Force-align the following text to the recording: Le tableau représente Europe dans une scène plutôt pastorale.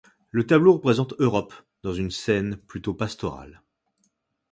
Le 0.31 0.47
tableau 0.47 0.73
représente 0.73 1.13
Europe 1.19 1.53
dans 1.83 1.93
une 1.93 2.09
scène 2.09 2.57
plutôt 2.57 2.95
pastorale. 2.95 3.61